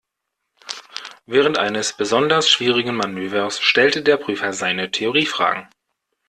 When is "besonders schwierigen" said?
1.93-2.95